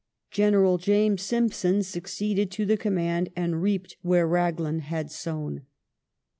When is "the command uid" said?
2.65-3.61